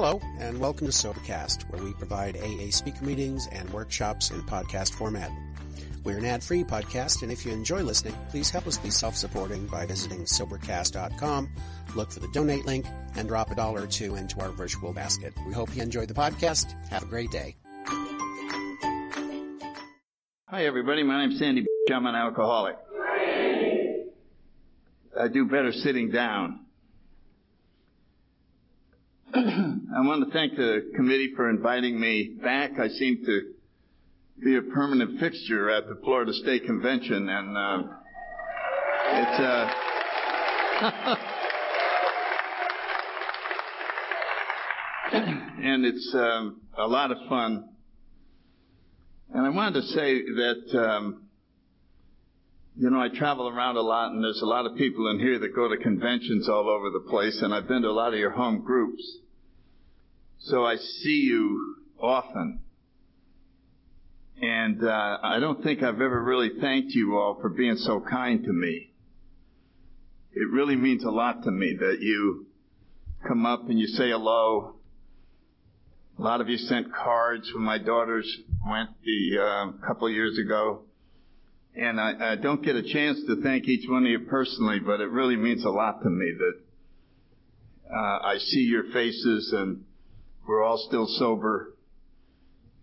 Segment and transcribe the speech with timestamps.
[0.00, 4.92] Hello, and welcome to Sobercast, where we provide AA speaker meetings and workshops in podcast
[4.92, 5.28] format.
[6.04, 9.86] We're an ad-free podcast, and if you enjoy listening, please help us be self-supporting by
[9.86, 11.48] visiting Sobercast.com,
[11.96, 12.86] look for the donate link,
[13.16, 15.34] and drop a dollar or two into our virtual basket.
[15.44, 16.72] We hope you enjoy the podcast.
[16.90, 17.56] Have a great day.
[20.46, 21.02] Hi, everybody.
[21.02, 21.66] My name's Sandy.
[21.92, 22.76] I'm an alcoholic.
[25.20, 26.67] I do better sitting down.
[29.34, 32.78] I want to thank the committee for inviting me back.
[32.80, 33.52] I seem to
[34.42, 37.82] be a permanent fixture at the Florida State Convention, and uh,
[39.12, 39.70] it's uh,
[45.62, 47.68] and it's um, a lot of fun.
[49.34, 51.27] And I wanted to say that um,
[52.78, 55.36] you know I travel around a lot, and there's a lot of people in here
[55.40, 58.20] that go to conventions all over the place, and I've been to a lot of
[58.20, 59.02] your home groups,
[60.38, 62.60] so I see you often.
[64.40, 68.44] And uh, I don't think I've ever really thanked you all for being so kind
[68.44, 68.92] to me.
[70.32, 72.46] It really means a lot to me that you
[73.26, 74.76] come up and you say hello.
[76.16, 78.32] A lot of you sent cards when my daughters
[78.64, 80.82] went the uh, couple years ago.
[81.78, 85.00] And I, I don't get a chance to thank each one of you personally, but
[85.00, 89.84] it really means a lot to me that uh, I see your faces and
[90.46, 91.74] we're all still sober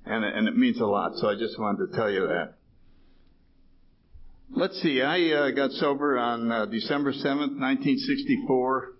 [0.06, 1.18] and, and it means a lot.
[1.18, 2.54] So I just wanted to tell you that.
[4.52, 8.94] Let's see, I uh, got sober on uh, December 7th, 1964,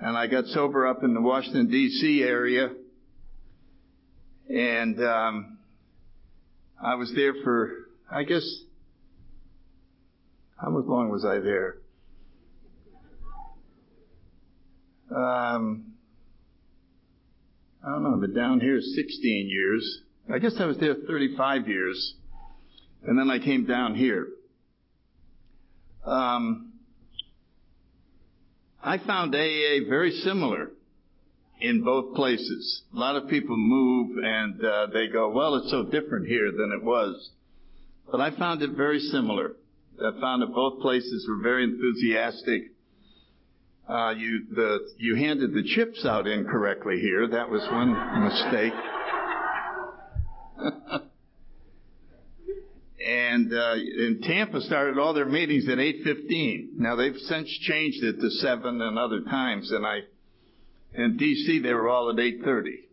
[0.00, 2.22] and I got sober up in the Washington, D.C.
[2.22, 2.68] area,
[4.48, 5.58] and um,
[6.80, 7.72] I was there for,
[8.12, 8.44] I guess,
[10.60, 11.76] how long was I there?
[15.14, 15.92] Um,
[17.84, 20.00] I don't know, been down here 16 years.
[20.32, 22.14] I guess I was there 35 years.
[23.04, 24.26] And then I came down here.
[26.04, 26.72] Um,
[28.82, 30.72] I found AA very similar
[31.60, 32.82] in both places.
[32.94, 36.72] A lot of people move and uh, they go, well, it's so different here than
[36.72, 37.30] it was.
[38.10, 39.52] But I found it very similar.
[40.00, 42.72] I found that both places were very enthusiastic
[43.88, 47.26] uh, you the you handed the chips out incorrectly here.
[47.26, 47.94] That was one
[48.24, 48.74] mistake.
[53.06, 56.76] and uh, in Tampa started all their meetings at 8:15.
[56.76, 59.70] Now they've since changed it to seven and other times.
[59.72, 60.00] And I
[60.92, 61.60] in D.C.
[61.60, 62.87] they were all at 8:30.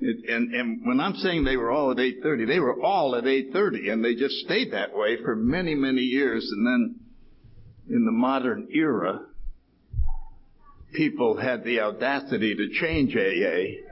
[0.00, 3.24] It, and, and when I'm saying they were all at 8:30, they were all at
[3.24, 6.48] 8:30, and they just stayed that way for many, many years.
[6.52, 7.00] And then
[7.90, 9.22] in the modern era,
[10.92, 13.82] people had the audacity to change AA.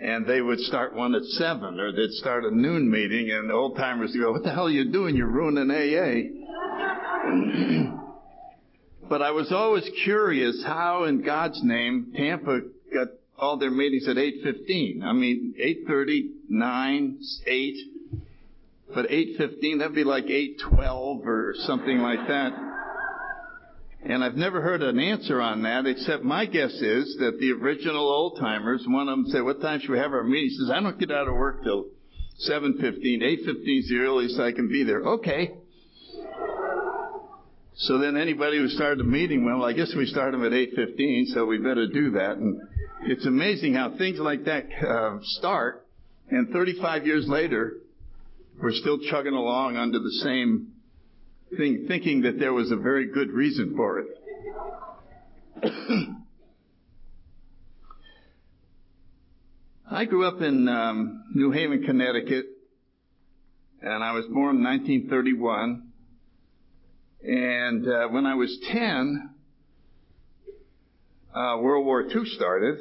[0.00, 3.54] And they would start one at seven, or they'd start a noon meeting, and the
[3.54, 5.16] old timers would go, "What the hell are you doing?
[5.16, 6.28] You're ruining AA."
[9.08, 12.62] but I was always curious how, in God's name, Tampa
[13.38, 15.02] all their meetings at 8:15.
[15.02, 17.76] I mean, 8:30, 9, 8,
[18.94, 22.52] but 8:15 that'd be like 8:12 or something like that.
[24.04, 28.08] And I've never heard an answer on that, except my guess is that the original
[28.08, 30.48] old timers, one of them said, what time should we have our meeting?
[30.48, 31.86] He says, I don't get out of work till
[32.48, 33.22] 7.15.
[33.22, 35.02] 8.15 is the earliest I can be there.
[35.02, 35.52] Okay.
[37.74, 41.26] So then anybody who started a meeting, well, I guess we start them at 8.15,
[41.34, 42.38] so we better do that.
[42.38, 42.60] And
[43.04, 45.86] it's amazing how things like that uh, start,
[46.30, 47.78] and 35 years later,
[48.60, 50.68] we're still chugging along under the same
[51.56, 54.06] thing, thinking that there was a very good reason for it.
[59.90, 62.46] I grew up in um, New Haven, Connecticut,
[63.82, 65.88] and I was born in 1931.
[67.24, 69.30] And uh, when I was 10,
[71.34, 72.78] uh, World War II started,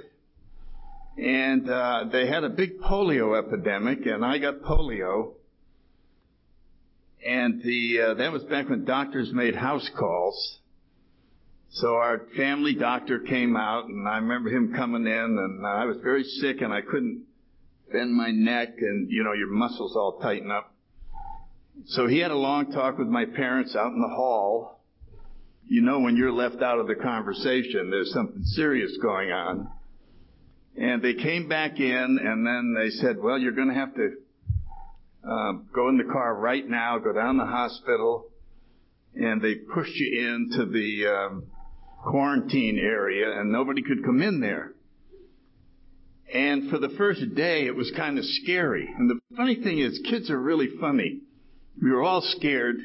[1.18, 5.34] and uh, they had a big polio epidemic, and I got polio.
[7.26, 10.60] And the uh, that was back when doctors made house calls.
[11.70, 15.98] So our family doctor came out, and I remember him coming in, and I was
[16.04, 17.24] very sick, and I couldn't
[17.92, 20.74] bend my neck, and you know your muscles all tighten up.
[21.88, 24.80] So he had a long talk with my parents out in the hall.
[25.68, 29.70] You know when you're left out of the conversation, there's something serious going on.
[30.78, 34.12] And they came back in, and then they said, "Well, you're going to have to
[35.30, 38.26] um, go in the car right now, go down to the hospital,
[39.14, 41.44] and they pushed you into the um,
[42.02, 44.74] quarantine area and nobody could come in there.
[46.34, 48.88] And for the first day, it was kind of scary.
[48.98, 51.20] And the funny thing is, kids are really funny.
[51.82, 52.78] We were all scared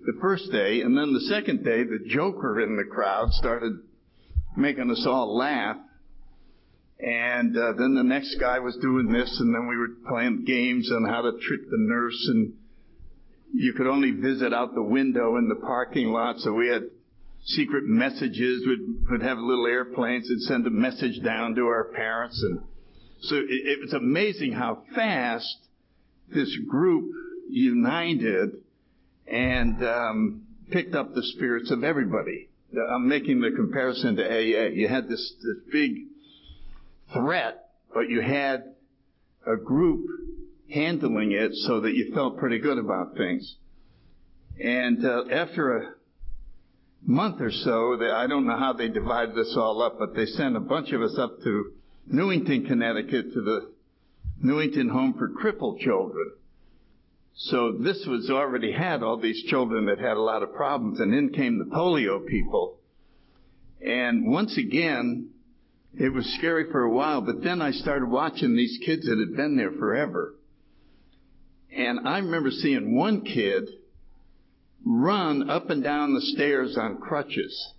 [0.00, 3.72] the first day, and then the second day, the joker in the crowd started
[4.56, 5.76] making us all laugh.
[7.02, 10.90] And uh, then the next guy was doing this, and then we were playing games
[10.92, 12.52] on how to trick the nurse, and
[13.54, 16.82] you could only visit out the window in the parking lot, so we had
[17.44, 18.66] secret messages.
[18.66, 22.60] We'd, we'd have little airplanes and send a message down to our parents, and
[23.22, 25.56] so it, it was amazing how fast
[26.28, 27.10] this group
[27.48, 28.50] united
[29.26, 32.48] and um, picked up the spirits of everybody.
[32.92, 34.68] I'm making the comparison to AA.
[34.68, 36.09] You had this, this big
[37.12, 38.64] threat, but you had
[39.46, 40.06] a group
[40.72, 43.56] handling it so that you felt pretty good about things.
[44.62, 45.94] And uh, after a
[47.02, 50.26] month or so, they, I don't know how they divided this all up, but they
[50.26, 51.72] sent a bunch of us up to
[52.06, 53.72] Newington, Connecticut, to the
[54.42, 56.32] Newington Home for Crippled Children.
[57.34, 61.14] So this was already had all these children that had a lot of problems, and
[61.14, 62.78] in came the polio people.
[63.80, 65.30] And once again,
[65.98, 69.36] it was scary for a while, but then I started watching these kids that had
[69.36, 70.34] been there forever.
[71.74, 73.68] And I remember seeing one kid
[74.84, 77.74] run up and down the stairs on crutches.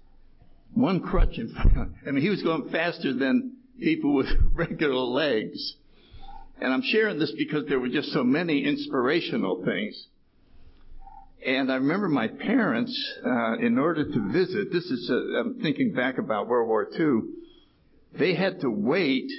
[0.74, 1.94] One crutch in front.
[2.08, 5.76] I mean, he was going faster than people with regular legs.
[6.60, 10.08] And I'm sharing this because there were just so many inspirational things.
[11.46, 15.92] And I remember my parents, uh, in order to visit, this is, uh, I'm thinking
[15.92, 17.22] back about World War II,
[18.18, 19.30] they had to wait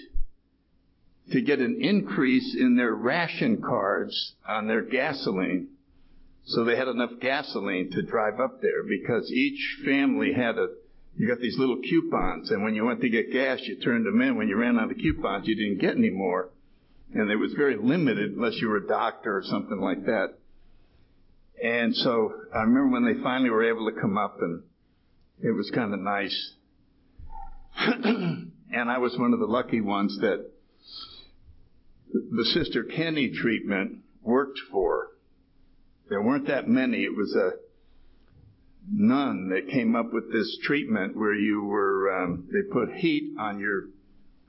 [1.31, 5.69] to get an increase in their ration cards on their gasoline.
[6.45, 10.69] So they had enough gasoline to drive up there because each family had a,
[11.17, 14.21] you got these little coupons and when you went to get gas, you turned them
[14.21, 14.37] in.
[14.37, 16.51] When you ran out of coupons, you didn't get any more.
[17.15, 20.35] And it was very limited unless you were a doctor or something like that.
[21.63, 24.63] And so I remember when they finally were able to come up and
[25.41, 26.55] it was kind of nice.
[28.73, 30.51] and I was one of the lucky ones that
[32.13, 35.09] the Sister Kenny treatment worked for.
[36.09, 37.05] There weren't that many.
[37.05, 37.53] It was a
[38.91, 43.59] nun that came up with this treatment where you were, um, they put heat on
[43.59, 43.85] your,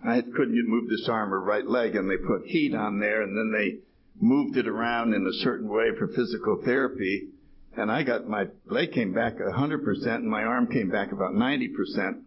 [0.05, 3.37] I couldn't move this arm or right leg, and they put heat on there, and
[3.37, 3.79] then they
[4.19, 7.29] moved it around in a certain way for physical therapy.
[7.75, 12.23] And I got my leg came back 100%, and my arm came back about 90%.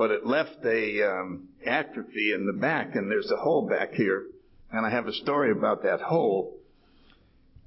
[0.00, 4.28] But it left a um, atrophy in the back, and there's a hole back here.
[4.72, 6.56] And I have a story about that hole.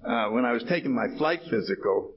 [0.03, 2.09] Uh, when I was taking my flight physical,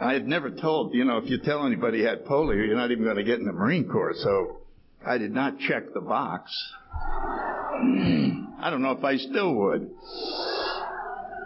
[0.00, 2.92] I had never told, you know, if you tell anybody you had polio, you're not
[2.92, 4.14] even going to get in the Marine Corps.
[4.14, 4.58] So
[5.04, 6.52] I did not check the box.
[6.92, 9.90] I don't know if I still would.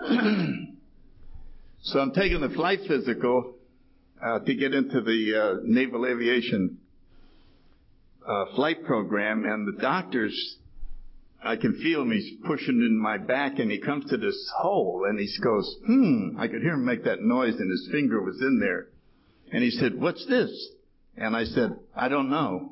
[1.80, 3.54] so I'm taking the flight physical
[4.22, 6.80] uh, to get into the uh, Naval Aviation
[8.26, 10.56] uh, flight program, and the doctors,
[11.42, 12.12] I can feel him.
[12.12, 16.38] He's pushing in my back, and he comes to this hole, and he goes, "Hmm."
[16.38, 18.88] I could hear him make that noise, and his finger was in there,
[19.52, 20.50] and he said, "What's this?"
[21.16, 22.70] And I said, "I don't know."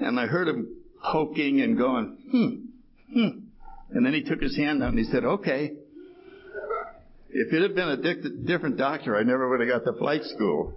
[0.00, 3.38] And I heard him poking and going, hmm, hmm.
[3.90, 5.72] And then he took his hand out and he said, okay.
[7.32, 10.24] If it had been a di- different doctor, I never would have got to flight
[10.24, 10.74] school.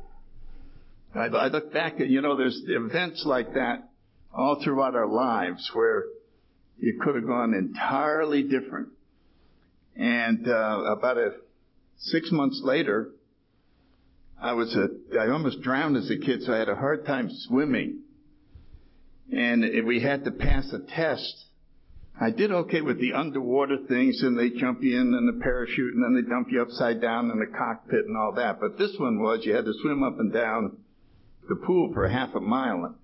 [1.16, 3.90] I, I look back at, you know, there's events like that
[4.34, 6.06] all throughout our lives where
[6.80, 8.90] it could have gone entirely different.
[9.96, 11.34] And uh, about a,
[11.98, 13.12] six months later,
[14.42, 17.30] I was a, I almost drowned as a kid, so I had a hard time
[17.48, 18.00] swimming
[19.32, 21.46] and we had to pass a test.
[22.20, 25.96] I did okay with the underwater things, and they jump you in and the parachute,
[25.96, 28.60] and then they dump you upside down in the cockpit and all that.
[28.60, 30.78] But this one was you had to swim up and down
[31.48, 32.86] the pool for half a mile.
[32.86, 32.96] And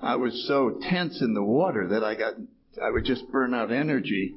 [0.00, 2.34] I was so tense in the water that I got,
[2.82, 4.36] I would just burn out energy.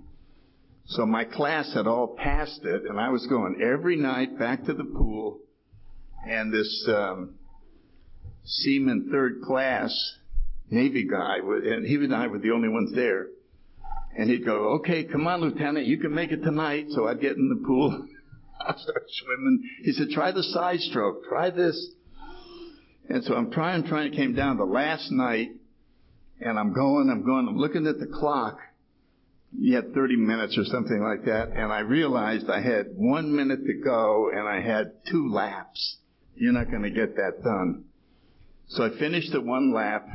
[0.86, 4.74] So my class had all passed it, and I was going every night back to
[4.74, 5.40] the pool,
[6.28, 7.36] and this um,
[8.44, 9.94] seaman third class
[10.72, 13.28] Navy guy, and he and I were the only ones there.
[14.18, 16.88] And he'd go, okay, come on, Lieutenant, you can make it tonight.
[16.90, 18.08] So I'd get in the pool.
[18.68, 19.64] I'd start swimming.
[19.84, 21.92] He said, try the side stroke, try this.
[23.10, 24.14] And so I'm trying, trying.
[24.14, 25.50] It came down the last night,
[26.40, 28.60] and I'm going, I'm going, I'm looking at the clock.
[29.58, 33.66] You had 30 minutes or something like that, and I realized I had one minute
[33.66, 35.98] to go, and I had two laps.
[36.36, 37.86] You're not going to get that done.
[38.70, 40.08] So I finished the one lap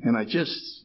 [0.00, 0.84] and I just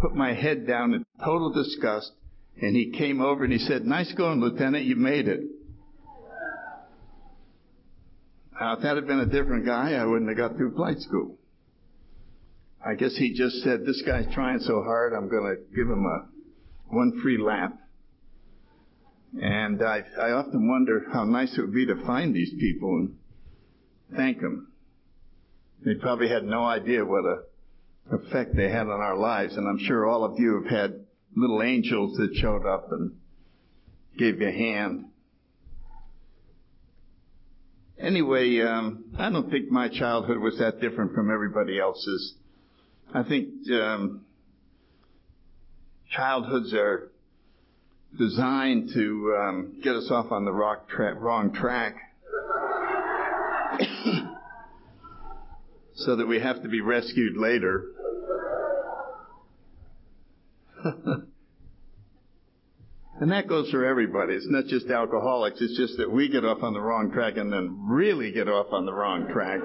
[0.00, 2.12] put my head down in total disgust
[2.60, 5.40] and he came over and he said, nice going, Lieutenant, you made it.
[8.62, 11.36] Now, if that had been a different guy, I wouldn't have got through flight school.
[12.86, 16.06] I guess he just said, this guy's trying so hard, I'm going to give him
[16.06, 16.28] a
[16.86, 17.76] one free lap.
[19.42, 23.16] And I, I often wonder how nice it would be to find these people and
[24.14, 24.68] thank them.
[25.84, 27.42] They probably had no idea what a
[28.14, 31.04] effect they had on our lives, and I'm sure all of you have had
[31.36, 33.16] little angels that showed up and
[34.16, 35.06] gave you a hand.
[38.02, 42.34] Anyway, um, I don't think my childhood was that different from everybody else's.
[43.14, 44.22] I think um,
[46.10, 47.12] childhoods are
[48.18, 51.94] designed to um, get us off on the tra- wrong track.
[55.94, 57.84] so that we have to be rescued later.
[63.22, 64.34] and that goes for everybody.
[64.34, 65.60] It's not just alcoholics.
[65.60, 68.72] It's just that we get off on the wrong track and then really get off
[68.72, 69.60] on the wrong track.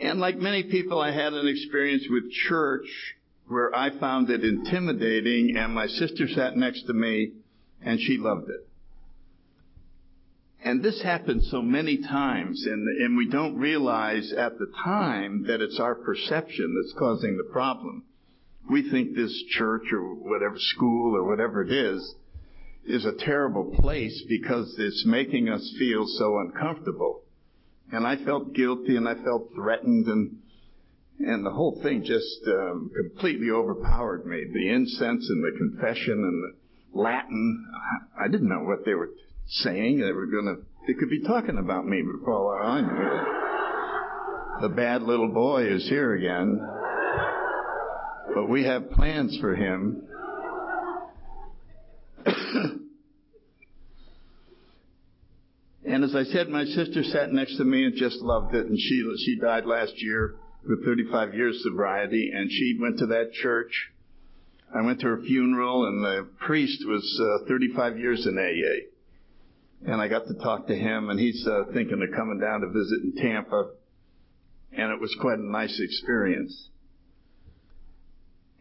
[0.00, 2.86] And like many people, I had an experience with church
[3.46, 7.32] where I found it intimidating and my sister sat next to me
[7.82, 8.66] and she loved it.
[10.64, 15.60] And this happens so many times, and, and we don't realize at the time that
[15.60, 18.04] it's our perception that's causing the problem.
[18.70, 22.14] We think this church or whatever school or whatever it is
[22.84, 27.22] is a terrible place because it's making us feel so uncomfortable.
[27.92, 30.38] And I felt guilty and I felt threatened and
[31.18, 34.44] and the whole thing just um, completely overpowered me.
[34.52, 36.56] The incense and the confession and the
[37.00, 37.66] Latin.
[38.18, 39.10] I didn't know what they were
[39.46, 44.68] saying they were to, they could be talking about me for all I knew.
[44.68, 46.60] The bad little boy is here again.
[48.34, 50.02] But we have plans for him.
[55.86, 58.66] and as I said, my sister sat next to me and just loved it.
[58.66, 60.34] And she, she died last year
[60.68, 62.32] with 35 years sobriety.
[62.34, 63.90] And she went to that church.
[64.74, 68.90] I went to her funeral and the priest was uh, 35 years in AA
[69.84, 72.68] and I got to talk to him, and he's uh, thinking of coming down to
[72.68, 73.70] visit in Tampa,
[74.72, 76.70] and it was quite a nice experience.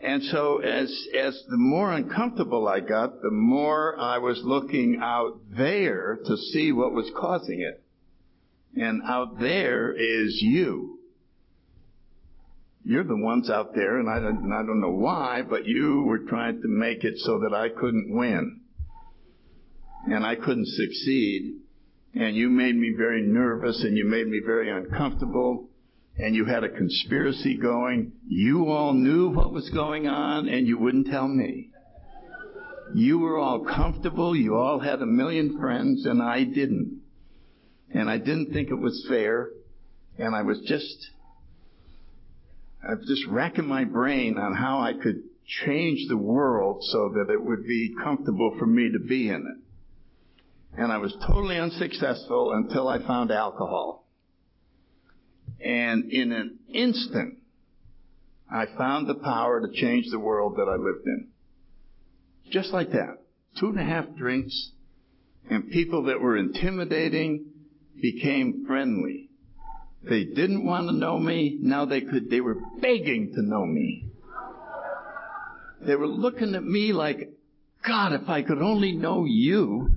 [0.06, 5.40] And so as, as the more uncomfortable I got, the more I was looking out
[5.50, 7.84] there to see what was causing it.
[8.80, 11.00] And out there is you.
[12.84, 16.04] You're the ones out there, and I don't, and I don't know why, but you
[16.04, 18.62] were trying to make it so that I couldn't win
[20.06, 21.62] and I couldn't succeed.
[22.14, 25.70] And you made me very nervous and you made me very uncomfortable.
[26.18, 28.14] And you had a conspiracy going.
[28.28, 31.72] You all knew what was going on and you wouldn't tell me.
[32.94, 34.36] You were all comfortable.
[34.36, 37.02] You all had a million friends and I didn't.
[37.94, 39.50] And I didn't think it was fair.
[40.18, 41.10] And I was just,
[42.88, 45.24] I was just racking my brain on how I could
[45.66, 49.66] change the world so that it would be comfortable for me to be in it
[50.78, 54.05] and I was totally unsuccessful until I found alcohol.
[55.64, 57.40] And in an instant,
[58.52, 61.30] I found the power to change the world that I lived in.
[62.52, 63.18] Just like that.
[63.60, 64.72] Two and a half drinks,
[65.50, 67.46] and people that were intimidating
[68.02, 69.30] became friendly.
[70.04, 74.10] They didn't want to know me, now they could, they were begging to know me.
[75.82, 77.32] They were looking at me like,
[77.86, 79.90] God, if I could only know you,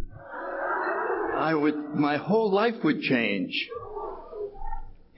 [1.34, 3.68] I would, my whole life would change.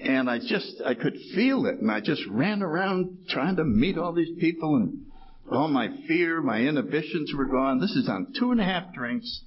[0.02, 1.76] And I just, I could feel it.
[1.80, 5.07] And I just ran around trying to meet all these people and
[5.50, 7.80] all my fear, my inhibitions were gone.
[7.80, 9.42] This is on two and a half drinks.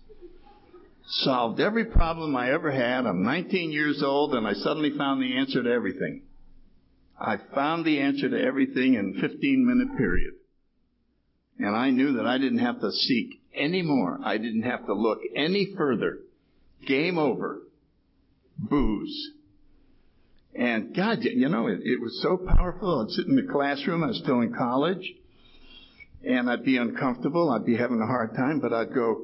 [1.06, 3.06] Solved every problem I ever had.
[3.06, 6.24] I'm 19 years old and I suddenly found the answer to everything.
[7.20, 10.34] I found the answer to everything in a 15 minute period.
[11.60, 14.20] And I knew that I didn't have to seek any more.
[14.24, 16.20] I didn't have to look any further.
[16.86, 17.62] Game over.
[18.58, 19.32] Booze.
[20.56, 23.02] And God, you know, it, it was so powerful.
[23.02, 24.04] I'd sit in the classroom.
[24.04, 25.14] I was still in college.
[26.24, 27.50] And I'd be uncomfortable.
[27.50, 29.22] I'd be having a hard time, but I'd go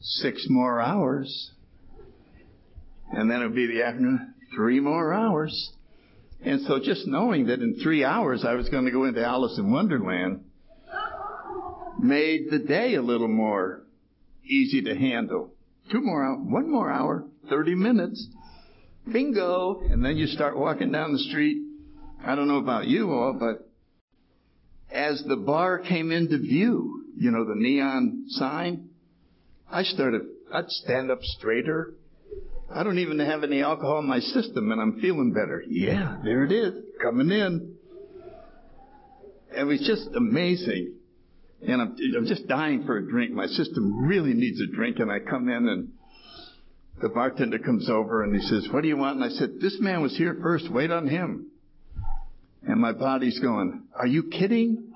[0.00, 1.50] six more hours.
[3.12, 5.72] And then it would be the afternoon, three more hours.
[6.44, 9.58] And so just knowing that in three hours I was going to go into Alice
[9.58, 10.44] in Wonderland
[11.98, 13.82] made the day a little more
[14.44, 15.52] easy to handle
[15.90, 18.28] two more hours, one more hour, 30 minutes.
[19.10, 19.80] Bingo!
[19.88, 21.62] And then you start walking down the street.
[22.24, 23.70] I don't know about you all, but
[24.90, 28.88] as the bar came into view, you know, the neon sign,
[29.70, 30.22] I started,
[30.52, 31.94] I'd stand up straighter.
[32.72, 35.62] I don't even have any alcohol in my system and I'm feeling better.
[35.68, 37.76] Yeah, there it is, coming in.
[39.56, 40.94] It was just amazing.
[41.66, 43.32] And I'm, I'm just dying for a drink.
[43.32, 44.98] My system really needs a drink.
[44.98, 45.88] And I come in and
[47.00, 49.16] the bartender comes over and he says, What do you want?
[49.16, 50.70] And I said, This man was here first.
[50.70, 51.50] Wait on him.
[52.62, 54.88] And my body's going, Are you kidding?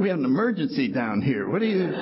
[0.00, 1.48] we have an emergency down here.
[1.48, 1.92] What are you.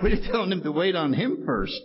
[0.00, 1.80] What are you telling him to wait on him first?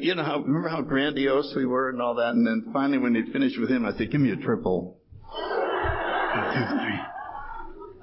[0.00, 2.30] You know how, remember how grandiose we were and all that?
[2.30, 4.98] And then finally, when he finished with him, I said, Give me a triple.
[5.30, 7.00] One, two, three.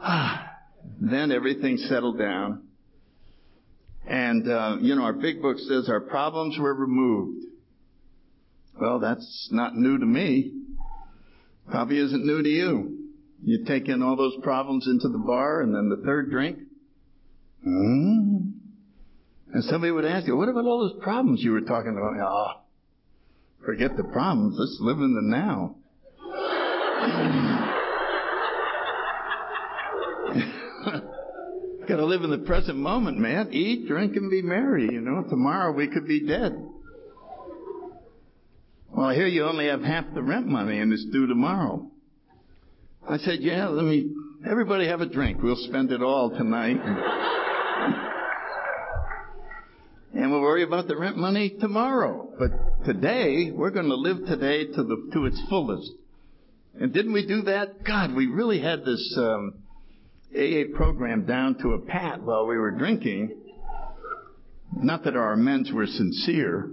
[0.02, 0.46] Ah.
[1.02, 2.69] Then everything settled down.
[4.08, 7.46] And, uh, you know, our big book says our problems were removed.
[8.80, 10.54] Well, that's not new to me.
[11.70, 12.98] Probably isn't new to you.
[13.44, 16.60] You take in all those problems into the bar and then the third drink.
[17.66, 18.54] Mm.
[19.54, 22.20] And somebody would ask you, what about all those problems you were talking about?
[22.20, 22.62] Oh,
[23.66, 24.56] forget the problems.
[24.58, 25.76] Let's live in the now.
[31.90, 33.52] Got to live in the present moment, man.
[33.52, 34.84] Eat, drink, and be merry.
[34.92, 36.56] You know, tomorrow we could be dead.
[38.92, 41.90] Well, I hear you only have half the rent money and it's due tomorrow.
[43.10, 44.12] I said, yeah, let me,
[44.48, 45.42] everybody have a drink.
[45.42, 46.78] We'll spend it all tonight.
[50.14, 52.30] and we'll worry about the rent money tomorrow.
[52.38, 55.90] But today, we're going to live today to the, to its fullest.
[56.80, 57.84] And didn't we do that?
[57.84, 59.56] God, we really had this, um,
[60.36, 63.36] AA program down to a pat while we were drinking.
[64.76, 66.72] Not that our amends were sincere.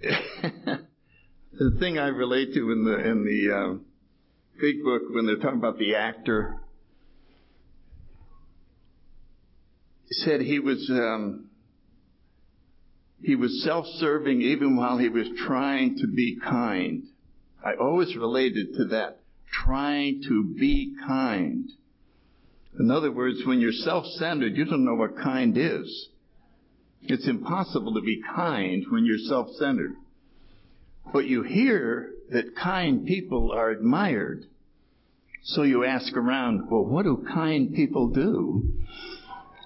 [0.02, 3.80] the thing I relate to in the in the
[4.60, 6.60] big book when they're talking about the actor
[10.10, 11.46] said he was um,
[13.22, 17.04] he was self-serving even while he was trying to be kind.
[17.64, 19.20] I always related to that
[19.64, 21.70] trying to be kind.
[22.78, 26.08] In other words, when you're self-centered, you don't know what kind is.
[27.02, 29.94] It's impossible to be kind when you're self-centered.
[31.12, 34.44] But you hear that kind people are admired.
[35.42, 38.72] So you ask around, well, what do kind people do?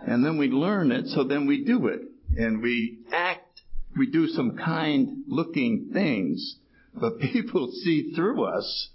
[0.07, 2.03] And then we learn it, so then we do it.
[2.37, 3.63] And we act,
[3.97, 6.57] we do some kind looking things,
[6.95, 8.91] but people see through us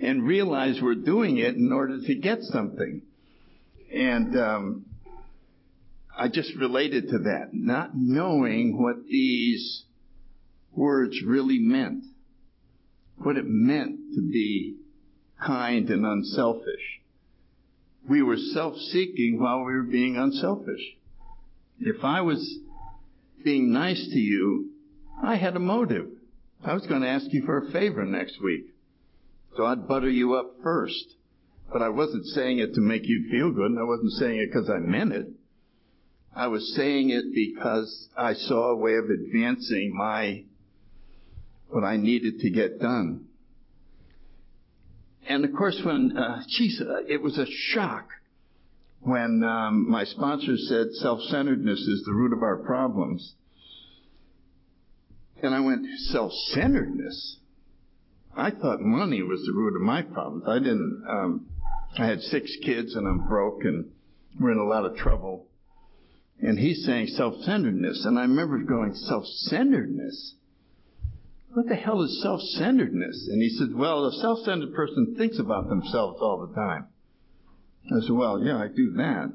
[0.00, 3.02] and realize we're doing it in order to get something.
[3.92, 4.86] And um,
[6.16, 9.84] I just related to that, not knowing what these
[10.72, 12.04] words really meant,
[13.16, 14.76] what it meant to be
[15.44, 17.00] kind and unselfish.
[18.08, 20.80] We were self-seeking while we were being unselfish.
[21.80, 22.58] If I was
[23.44, 24.70] being nice to you,
[25.22, 26.08] I had a motive.
[26.64, 28.66] I was going to ask you for a favor next week.
[29.56, 31.16] So I'd butter you up first.
[31.72, 34.52] But I wasn't saying it to make you feel good, and I wasn't saying it
[34.52, 35.26] because I meant it.
[36.34, 40.44] I was saying it because I saw a way of advancing my,
[41.68, 43.24] what I needed to get done.
[45.28, 48.10] And of course, when, uh, geez, uh, it was a shock
[49.00, 53.34] when um, my sponsor said self-centeredness is the root of our problems.
[55.42, 57.38] And I went, self-centeredness?
[58.36, 60.44] I thought money was the root of my problems.
[60.46, 61.04] I didn't.
[61.08, 61.46] Um,
[61.98, 63.90] I had six kids and I'm broke and
[64.38, 65.46] we're in a lot of trouble.
[66.40, 70.34] And he's saying self-centeredness, and I remember going self-centeredness.
[71.54, 73.28] What the hell is self-centeredness?
[73.32, 76.88] And he said, well, a self-centered person thinks about themselves all the time.
[77.86, 79.32] I said, well, yeah, I do that.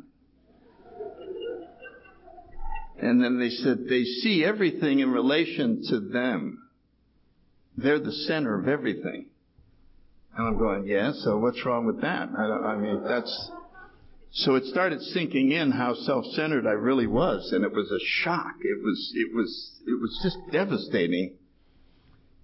[3.02, 6.61] And then they said they see everything in relation to them.
[7.78, 9.28] They're the center of everything.
[10.38, 12.30] And I'm going, yeah, so what's wrong with that?
[12.38, 13.52] I, I mean, that's,
[14.32, 18.56] so it started sinking in how self-centered I really was, and it was a shock.
[18.62, 21.34] It was, it was, it was just devastating.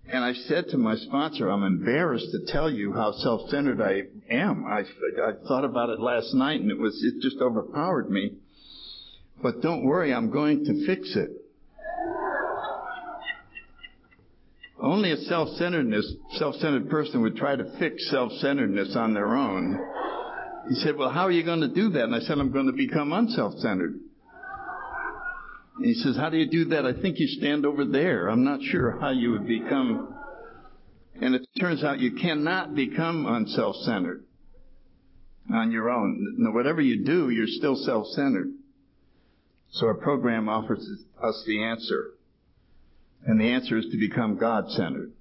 [0.10, 4.66] And I said to my sponsor, I'm embarrassed to tell you how self-centered I am.
[4.66, 8.34] I, I thought about it last night and it was, it just overpowered me.
[9.42, 11.30] But don't worry, I'm going to fix it.
[14.80, 19.80] Only a self-centeredness, self-centered person would try to fix self-centeredness on their own.
[20.70, 22.04] He said, Well, how are you going to do that?
[22.04, 24.00] And I said, I'm going to become unself centered.
[25.78, 26.86] And he says, How do you do that?
[26.86, 28.28] I think you stand over there.
[28.28, 30.14] I'm not sure how you would become.
[31.22, 34.24] And it turns out you cannot become unself centered
[35.52, 36.36] on your own.
[36.38, 38.52] Now, whatever you do, you're still self centered.
[39.72, 40.88] So our program offers
[41.22, 42.12] us the answer.
[43.28, 45.12] And the answer is to become God centered.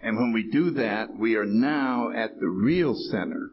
[0.00, 3.50] And when we do that, we are now at the real center.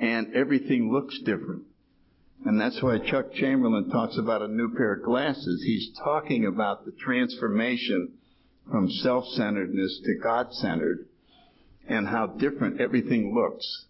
[0.00, 1.62] And everything looks different.
[2.44, 5.62] And that's why Chuck Chamberlain talks about a new pair of glasses.
[5.64, 8.14] He's talking about the transformation
[8.68, 11.06] from self-centeredness to God-centered
[11.88, 13.86] and how different everything looks.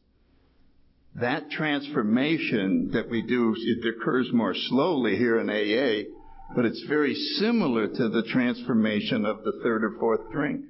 [1.15, 6.11] That transformation that we do, it occurs more slowly here in AA,
[6.55, 10.65] but it's very similar to the transformation of the third or fourth drink.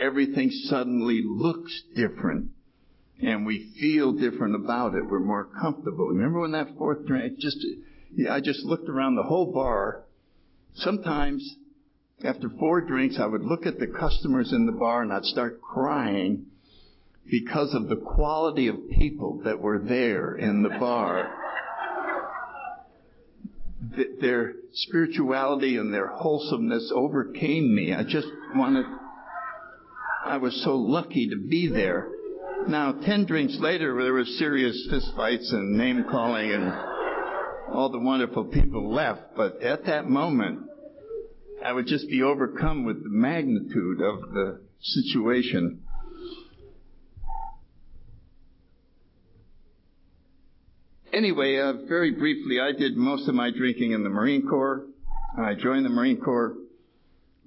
[0.00, 2.50] Everything suddenly looks different
[3.20, 5.04] and we feel different about it.
[5.04, 6.08] We're more comfortable.
[6.08, 7.58] Remember when that fourth drink, just,
[8.14, 10.04] yeah, I just looked around the whole bar.
[10.74, 11.56] Sometimes
[12.24, 15.60] after four drinks, I would look at the customers in the bar and I'd start
[15.60, 16.46] crying
[17.28, 21.30] because of the quality of people that were there in the bar.
[24.20, 27.94] Their spirituality and their wholesomeness overcame me.
[27.94, 28.84] I just wanted,
[30.24, 32.08] I was so lucky to be there.
[32.66, 36.72] Now, ten drinks later, there were serious fistfights and name calling, and
[37.72, 39.36] all the wonderful people left.
[39.36, 40.68] But at that moment,
[41.64, 45.82] I would just be overcome with the magnitude of the situation.
[51.12, 54.84] Anyway, uh, very briefly, I did most of my drinking in the Marine Corps.
[55.38, 56.54] I joined the Marine Corps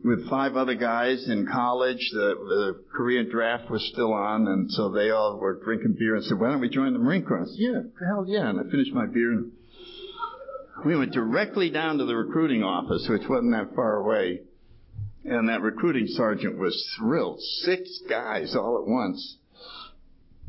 [0.04, 2.10] with five other guys in college.
[2.12, 6.26] The, the Korean draft was still on, and so they all were drinking beer and
[6.26, 8.64] said, "Why don't we join the Marine Corps?" I said, "Yeah, hell yeah!" And I
[8.72, 9.32] finished my beer.
[9.32, 9.52] And
[10.84, 14.42] we went directly down to the recruiting office, which wasn't that far away,
[15.24, 17.40] and that recruiting sergeant was thrilled.
[17.64, 19.38] Six guys all at once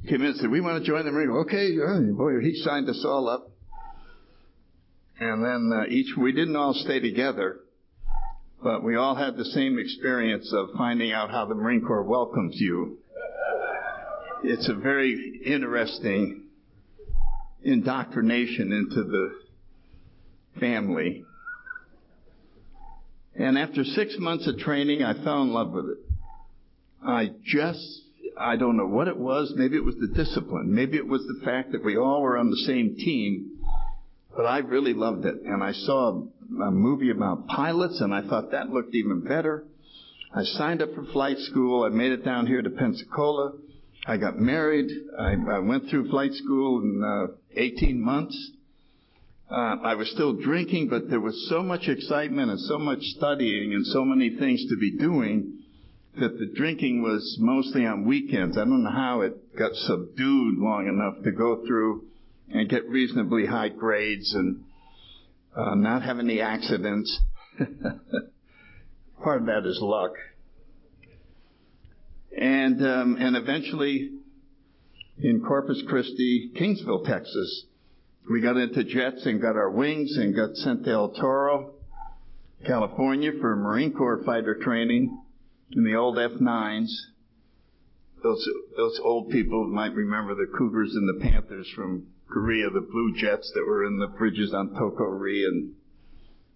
[0.08, 1.76] came in and said, "We want to join the Marine Corps." Okay,
[2.10, 3.50] boy, he signed us all up.
[5.20, 7.60] And then uh, each, we didn't all stay together
[8.62, 12.54] but we all had the same experience of finding out how the Marine Corps welcomes
[12.60, 12.98] you.
[14.44, 16.44] It's a very interesting
[17.64, 21.24] indoctrination into the family.
[23.34, 25.98] And after six months of training, I fell in love with it.
[27.04, 28.01] I just,
[28.42, 29.52] I don't know what it was.
[29.56, 30.74] Maybe it was the discipline.
[30.74, 33.58] Maybe it was the fact that we all were on the same team.
[34.36, 35.36] But I really loved it.
[35.44, 36.22] And I saw
[36.66, 39.64] a movie about pilots, and I thought that looked even better.
[40.34, 41.84] I signed up for flight school.
[41.84, 43.52] I made it down here to Pensacola.
[44.06, 44.90] I got married.
[45.18, 48.50] I, I went through flight school in uh, 18 months.
[49.50, 53.74] Uh, I was still drinking, but there was so much excitement and so much studying
[53.74, 55.61] and so many things to be doing
[56.18, 58.58] that the drinking was mostly on weekends.
[58.58, 62.04] I don't know how it got subdued long enough to go through
[62.50, 64.64] and get reasonably high grades and
[65.56, 67.18] uh, not have any accidents.
[69.22, 70.12] Part of that is luck.
[72.36, 74.10] And um, and eventually,
[75.18, 77.64] in Corpus Christi, Kingsville, Texas,
[78.30, 81.74] we got into jets and got our wings and got sent to El Toro,
[82.66, 85.18] California, for Marine Corps fighter training
[85.74, 86.90] in the old F9s.
[88.22, 93.14] Those those old people might remember the Cougars and the Panthers from Korea, the blue
[93.16, 95.72] jets that were in the bridges on Toko-Ri, and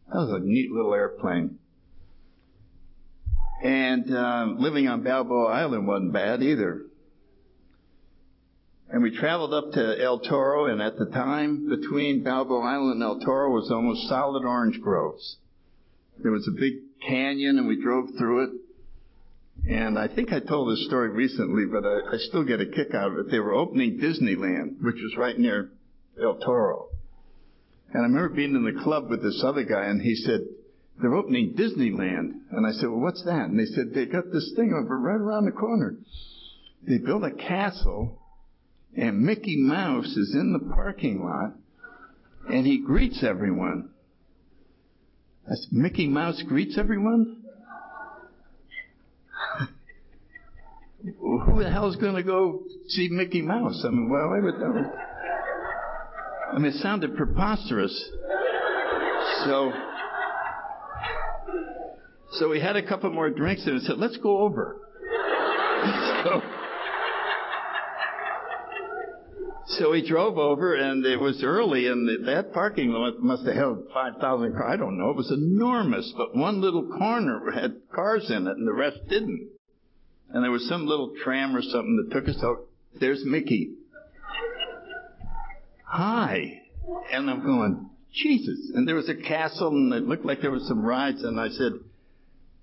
[0.09, 1.59] that was a neat little airplane.
[3.63, 6.83] And um, living on Balboa Island wasn't bad either.
[8.89, 13.03] And we traveled up to El Toro, and at the time, between Balboa Island and
[13.03, 15.39] El Toro was almost solid orange groves.
[16.23, 16.75] There was a big
[17.07, 18.51] canyon, and we drove through it.
[19.69, 22.95] And I think I told this story recently, but I, I still get a kick
[22.95, 23.31] out of it.
[23.31, 25.71] They were opening Disneyland, which was right near
[26.23, 26.89] El Toro.
[27.93, 30.41] And I remember being in the club with this other guy, and he said,
[31.01, 32.33] they're opening Disneyland.
[32.53, 33.49] And I said, well, what's that?
[33.49, 35.97] And they said, they got this thing over right around the corner.
[36.87, 38.23] They built a castle,
[38.97, 41.55] and Mickey Mouse is in the parking lot,
[42.49, 43.91] and he greets everyone.
[45.47, 47.43] I said, Mickey Mouse greets everyone?
[51.19, 53.83] Who the hell's going to go see Mickey Mouse?
[53.87, 54.59] I mean, well, I would.
[54.59, 54.93] know.
[56.53, 58.11] I mean, it sounded preposterous.
[59.45, 59.73] So,
[62.33, 64.77] so we had a couple more drinks and said, "Let's go over."
[66.25, 66.43] so,
[69.69, 73.85] So we drove over, and it was early, and that parking lot must have held
[73.93, 74.65] 5,000 cars.
[74.73, 75.11] I don't know.
[75.11, 79.51] It was enormous, but one little corner had cars in it, and the rest didn't.
[80.31, 82.67] And there was some little tram or something that took us out.
[82.99, 83.75] There's Mickey.
[85.85, 86.63] Hi.
[87.13, 88.73] And I'm going, Jesus.
[88.75, 91.49] And there was a castle, and it looked like there was some rides, and I
[91.49, 91.73] said,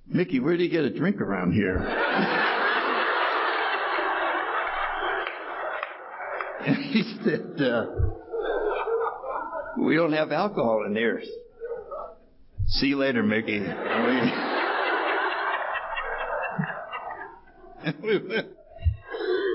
[0.08, 1.78] Mickey, where do you get a drink around here?
[6.66, 7.86] and he said, uh,
[9.78, 11.22] We don't have alcohol in here.
[12.68, 13.60] See you later, Mickey.
[18.04, 18.20] we,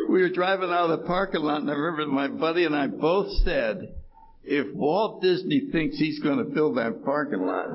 [0.09, 2.87] we were driving out of the parking lot, and I remember my buddy and I
[2.87, 3.95] both said,
[4.45, 7.67] if Walt Disney thinks he's going to fill that parking lot,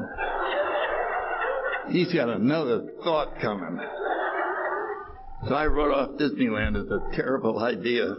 [1.92, 3.80] he's got another thought coming.
[5.48, 8.16] So I wrote off Disneyland as a terrible idea.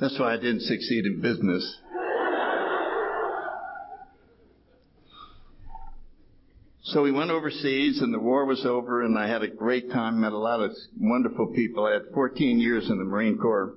[0.00, 1.78] That's why I didn't succeed in business.
[6.84, 10.20] So we went overseas and the war was over and I had a great time,
[10.20, 11.86] met a lot of wonderful people.
[11.86, 13.74] I had 14 years in the Marine Corps.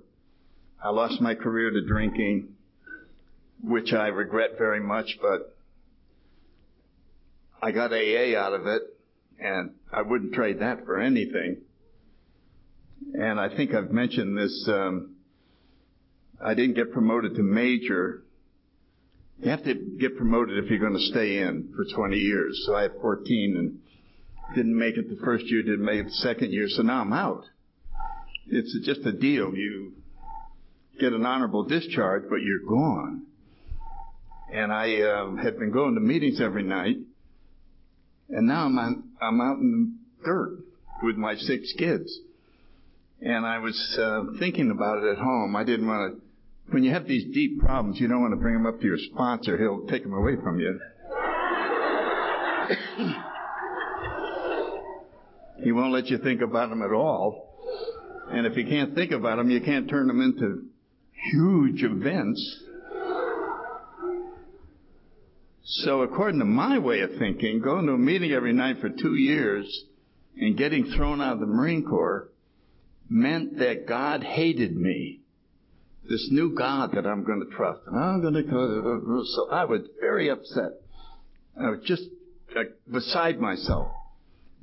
[0.84, 2.50] I lost my career to drinking,
[3.64, 5.56] which I regret very much, but
[7.62, 8.82] I got AA out of it,
[9.40, 11.58] and I wouldn't trade that for anything.
[13.14, 14.68] And I think I've mentioned this.
[14.68, 15.16] Um,
[16.44, 18.25] I didn't get promoted to major.
[19.40, 22.64] You have to get promoted if you're going to stay in for 20 years.
[22.66, 23.80] So I had 14 and
[24.56, 26.68] didn't make it the first year, didn't make it the second year.
[26.70, 27.44] So now I'm out.
[28.48, 29.54] It's just a deal.
[29.56, 29.94] You
[31.00, 33.26] get an honorable discharge, but you're gone.
[34.54, 36.98] And I uh, had been going to meetings every night,
[38.30, 40.60] and now I'm on, I'm out in the dirt
[41.04, 42.20] with my six kids.
[43.22, 45.56] And I was uh, thinking about it at home.
[45.56, 46.25] I didn't want to.
[46.70, 48.98] When you have these deep problems, you don't want to bring them up to your
[48.98, 49.58] sponsor.
[49.58, 50.80] He'll take them away from you.
[55.64, 57.54] he won't let you think about them at all.
[58.32, 60.64] And if you can't think about them, you can't turn them into
[61.32, 62.64] huge events.
[65.64, 69.16] So, according to my way of thinking, going to a meeting every night for two
[69.16, 69.86] years
[70.38, 72.30] and getting thrown out of the Marine Corps
[73.10, 75.22] meant that God hated me.
[76.10, 77.82] This new God that I'm going to trust.
[77.88, 80.72] And I'm going to, so I was very upset.
[81.60, 82.04] I was just
[82.56, 83.88] like, beside myself.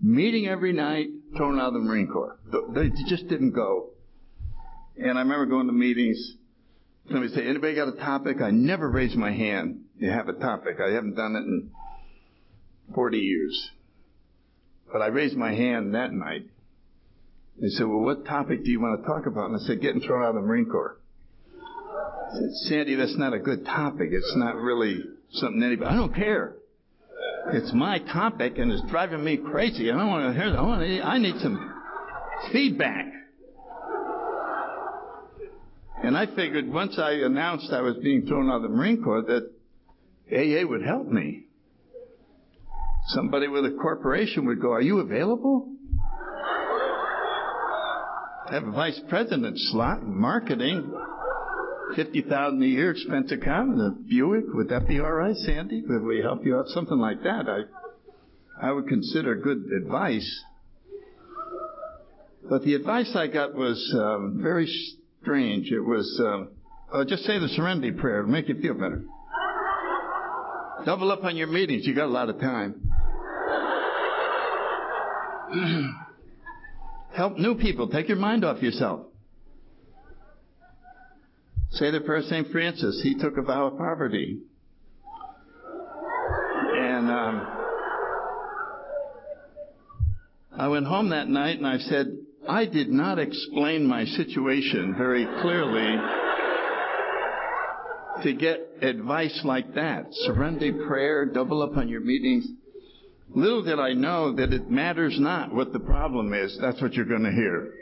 [0.00, 2.38] Meeting every night, thrown out of the Marine Corps.
[2.74, 3.90] They just didn't go.
[4.96, 6.36] And I remember going to meetings
[7.08, 8.40] Somebody say, anybody got a topic?
[8.40, 9.80] I never raised my hand.
[9.98, 10.76] You have a topic.
[10.80, 11.70] I haven't done it in
[12.94, 13.70] 40 years.
[14.92, 16.46] But I raised my hand that night.
[17.60, 19.50] They said, well, what topic do you want to talk about?
[19.50, 20.98] And I said, getting thrown out of the Marine Corps.
[22.32, 24.08] I Sandy, that's not a good topic.
[24.12, 25.00] It's not really
[25.32, 26.54] something anybody, I don't care.
[27.52, 29.90] It's my topic and it's driving me crazy.
[29.90, 30.58] I don't want to hear that.
[30.58, 31.74] I, want to, I need some
[32.52, 33.06] feedback.
[36.02, 39.22] And I figured once I announced I was being thrown out of the Marine Corps
[39.22, 39.50] that
[40.32, 41.44] AA would help me.
[43.08, 45.68] Somebody with a corporation would go, Are you available?
[48.52, 50.92] have a vice president slot in marketing,
[51.96, 54.44] fifty thousand a year expense account, a Buick.
[54.54, 55.82] Would that be all right, Sandy?
[55.86, 56.68] Would we help you out?
[56.68, 57.48] Something like that.
[57.48, 57.62] I
[58.60, 60.44] I would consider good advice.
[62.48, 64.66] But the advice I got was um, very
[65.20, 65.70] strange.
[65.70, 66.48] It was, um,
[66.92, 68.20] uh, just say the serenity prayer.
[68.20, 69.04] It'll make you feel better.
[70.84, 71.86] Double up on your meetings.
[71.86, 72.92] You got a lot of time.
[77.14, 77.88] Help new people.
[77.88, 79.06] Take your mind off yourself.
[81.72, 82.48] Say the prayer of St.
[82.50, 83.00] Francis.
[83.02, 84.40] He took a vow of poverty.
[86.74, 87.46] And um,
[90.58, 92.08] I went home that night and I said,
[92.46, 95.96] I did not explain my situation very clearly
[98.22, 100.06] to get advice like that.
[100.26, 102.46] Serenity prayer, double up on your meetings.
[103.34, 106.58] Little did I know that it matters not what the problem is.
[106.60, 107.72] That's what you're going to hear.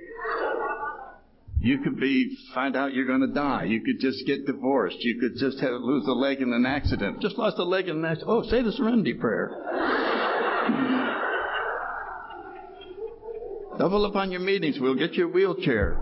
[1.63, 3.65] You could be, find out you're going to die.
[3.65, 4.97] You could just get divorced.
[5.01, 7.21] You could just have, lose a leg in an accident.
[7.21, 8.31] Just lost a leg in an accident.
[8.31, 9.51] Oh, say the serenity prayer.
[13.79, 14.79] Double up on your meetings.
[14.81, 15.99] We'll get you a wheelchair.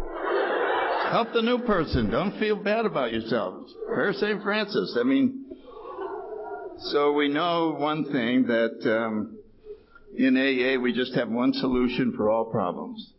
[1.11, 2.09] Help the new person.
[2.11, 3.55] Don't feel bad about yourself.
[3.89, 4.43] Prayer St.
[4.43, 4.97] Francis.
[5.01, 5.45] I mean,
[6.79, 9.39] so we know one thing that um,
[10.17, 13.13] in AA we just have one solution for all problems.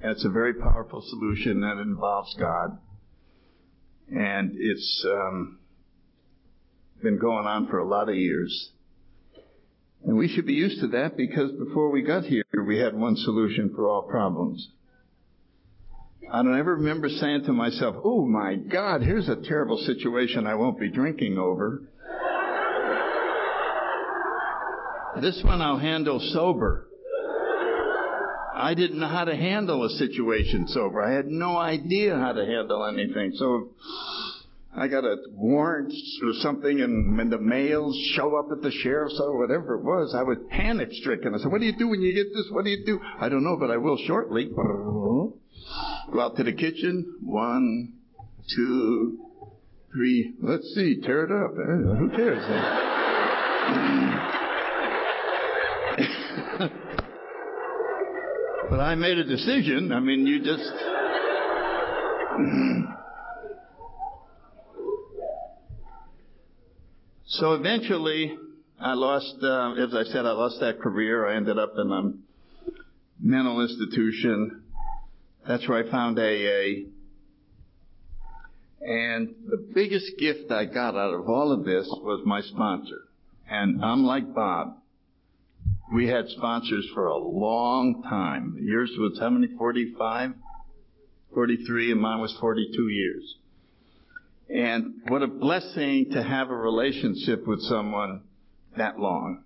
[0.00, 2.78] And it's a very powerful solution that involves God.
[4.10, 5.58] And it's um,
[7.02, 8.70] been going on for a lot of years.
[10.04, 13.16] And we should be used to that because before we got here, we had one
[13.16, 14.68] solution for all problems.
[16.32, 20.54] I don't ever remember saying to myself, oh my God, here's a terrible situation I
[20.54, 21.82] won't be drinking over.
[25.20, 26.86] This one I'll handle sober.
[28.58, 31.00] I didn't know how to handle a situation sober.
[31.00, 33.32] I had no idea how to handle anything.
[33.36, 33.68] So
[34.76, 35.92] I got a warrant
[36.24, 40.12] or something and, and the mails show up at the sheriff's or whatever it was,
[40.14, 41.34] I was panic stricken.
[41.34, 42.48] I said, what do you do when you get this?
[42.50, 43.00] What do you do?
[43.20, 44.50] I don't know, but I will shortly.
[46.12, 47.14] Go out to the kitchen.
[47.22, 47.92] One,
[48.56, 49.18] two,
[49.92, 50.34] three.
[50.42, 51.00] Let's see.
[51.00, 51.52] Tear it up.
[51.52, 52.42] Eh, who cares?
[58.70, 59.92] but I made a decision.
[59.92, 60.72] I mean, you just.
[67.30, 68.36] So eventually,
[68.80, 71.28] I lost, uh, as I said, I lost that career.
[71.28, 72.12] I ended up in a
[73.20, 74.62] mental institution.
[75.46, 76.88] That's where I found AA.
[78.80, 83.02] And the biggest gift I got out of all of this was my sponsor.
[83.48, 84.78] And I'm like Bob.
[85.92, 88.58] We had sponsors for a long time.
[88.60, 89.48] Yours was how many?
[89.56, 90.34] 45?
[91.32, 93.36] 43, and mine was 42 years.
[94.50, 98.22] And what a blessing to have a relationship with someone
[98.76, 99.44] that long.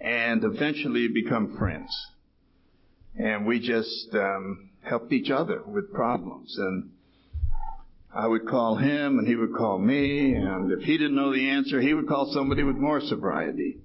[0.00, 1.94] And eventually become friends.
[3.16, 6.56] And we just um, helped each other with problems.
[6.58, 6.90] And
[8.12, 10.34] I would call him and he would call me.
[10.34, 13.78] And if he didn't know the answer, he would call somebody with more sobriety.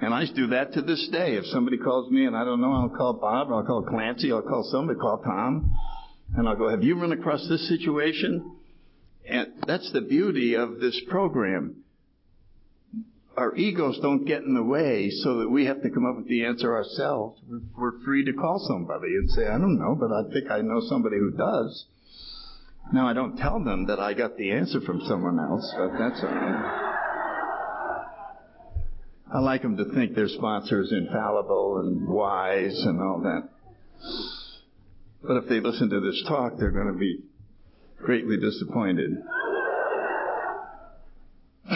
[0.00, 1.36] And I do that to this day.
[1.36, 4.30] If somebody calls me and I don't know, I'll call Bob, or I'll call Clancy,
[4.30, 5.74] I'll call somebody, call Tom,
[6.36, 8.56] and I'll go, have you run across this situation?
[9.28, 11.76] And that's the beauty of this program.
[13.36, 16.28] Our egos don't get in the way so that we have to come up with
[16.28, 17.40] the answer ourselves.
[17.76, 20.80] We're free to call somebody and say, I don't know, but I think I know
[20.88, 21.86] somebody who does.
[22.92, 26.22] Now, I don't tell them that I got the answer from someone else, but that's
[26.22, 27.05] all right.
[29.32, 33.48] I like them to think their sponsor is infallible and wise and all that.
[35.22, 37.24] But if they listen to this talk, they're going to be
[37.98, 39.16] greatly disappointed.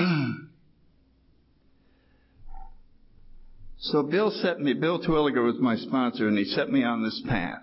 [3.79, 7.21] so Bill set me, Bill Twilliger was my sponsor, and he set me on this
[7.27, 7.63] path.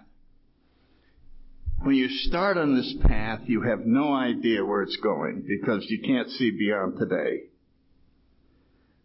[1.82, 6.02] When you start on this path, you have no idea where it's going because you
[6.02, 7.44] can't see beyond today.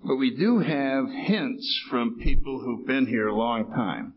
[0.05, 4.15] But we do have hints from people who've been here a long time.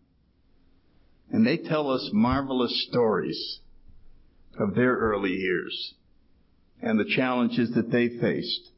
[1.31, 3.59] And they tell us marvelous stories
[4.59, 5.93] of their early years
[6.81, 8.71] and the challenges that they faced.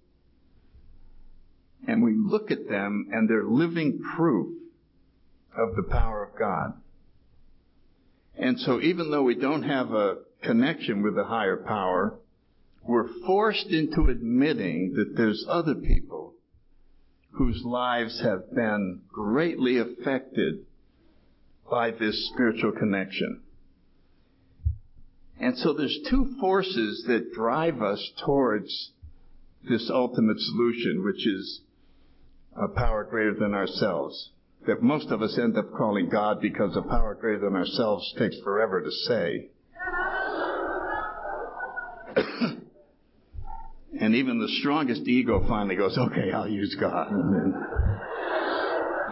[1.88, 4.58] And we look at them and they're living proof
[5.56, 6.74] of the power of God.
[8.38, 12.16] And so even though we don't have a connection with the higher power,
[12.84, 16.27] we're forced into admitting that there's other people
[17.38, 20.66] whose lives have been greatly affected
[21.70, 23.42] by this spiritual connection.
[25.40, 28.92] And so there's two forces that drive us towards
[29.70, 31.62] this ultimate solution, which is
[32.56, 34.32] a power greater than ourselves.
[34.66, 38.40] That most of us end up calling God because a power greater than ourselves takes
[38.40, 39.50] forever to say.
[44.08, 47.12] And even the strongest ego finally goes, okay, I'll use God.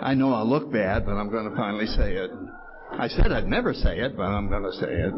[0.02, 2.32] I know I'll look bad, but I'm going to finally say it.
[2.92, 5.14] I said I'd never say it, but I'm going to say it.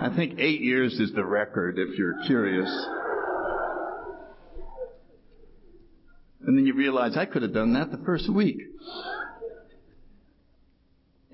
[0.00, 2.70] I think eight years is the record if you're curious.
[6.46, 8.60] And then you realize I could have done that the first week.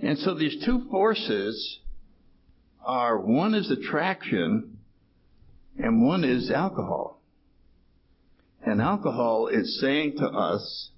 [0.03, 1.81] And so these two forces
[2.83, 4.78] are one is attraction
[5.79, 7.23] and one is alcohol.
[8.65, 10.91] And alcohol is saying to us,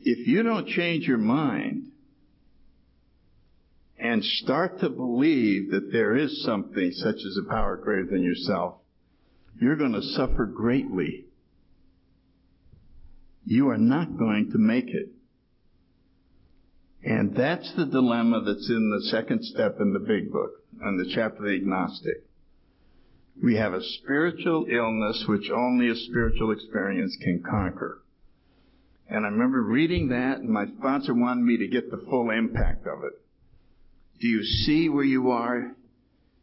[0.00, 1.88] if you don't change your mind,
[3.98, 8.76] and start to believe that there is something such as a power greater than yourself,
[9.60, 11.24] you're going to suffer greatly.
[13.44, 15.10] You are not going to make it.
[17.02, 21.10] And that's the dilemma that's in the second step in the big book, in the
[21.14, 22.24] chapter The Agnostic.
[23.42, 28.02] We have a spiritual illness which only a spiritual experience can conquer.
[29.08, 32.86] And I remember reading that, and my sponsor wanted me to get the full impact
[32.86, 33.12] of it.
[34.20, 35.72] Do you see where you are?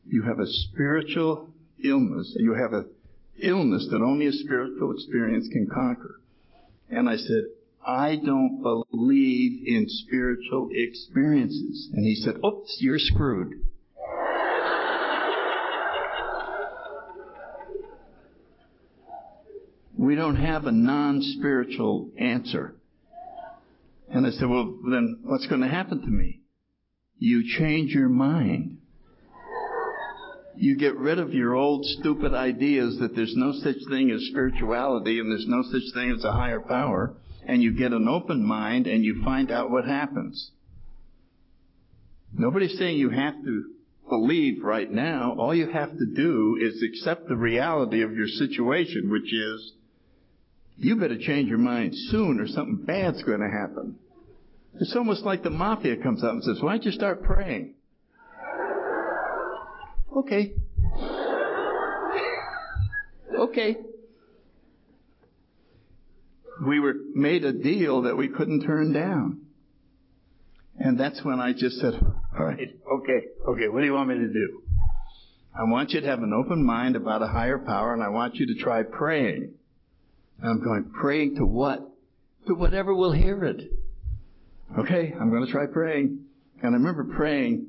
[0.06, 1.50] You have a spiritual
[1.84, 2.34] illness.
[2.40, 2.90] You have an
[3.42, 6.22] illness that only a spiritual experience can conquer.
[6.90, 7.44] And I said,
[7.86, 11.90] I don't believe in spiritual experiences.
[11.94, 13.62] And he said, Oops, you're screwed.
[20.06, 22.76] We don't have a non spiritual answer.
[24.10, 26.42] And I said, Well, then what's going to happen to me?
[27.18, 28.78] You change your mind.
[30.58, 35.20] You get rid of your old stupid ideas that there's no such thing as spirituality
[35.20, 37.14] and there's no such thing as a higher power,
[37.46, 40.52] and you get an open mind and you find out what happens.
[42.34, 43.66] Nobody's saying you have to
[44.08, 45.36] believe right now.
[45.38, 49.74] All you have to do is accept the reality of your situation, which is
[50.78, 53.96] you better change your mind soon or something bad's going to happen.
[54.80, 57.76] It's almost like the mafia comes up and says, why don't you start praying?
[60.18, 60.54] Okay.
[63.38, 63.78] okay.
[66.66, 69.42] We were made a deal that we couldn't turn down.
[70.78, 74.16] And that's when I just said, all right, okay, okay, what do you want me
[74.16, 74.62] to do?
[75.58, 78.36] I want you to have an open mind about a higher power and I want
[78.36, 79.54] you to try praying.
[80.44, 81.80] I'm going, praying to what?
[82.48, 83.62] To whatever will hear it.
[84.78, 86.26] Okay, I'm going to try praying.
[86.62, 87.68] And I remember praying,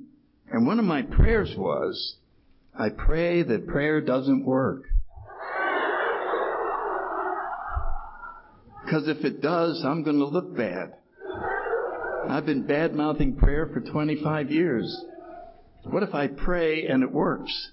[0.51, 2.17] and one of my prayers was,
[2.79, 4.85] I pray that prayer doesn't work.
[8.85, 10.95] Because if it does, I'm going to look bad.
[12.29, 15.05] I've been bad mouthing prayer for 25 years.
[15.85, 17.71] What if I pray and it works?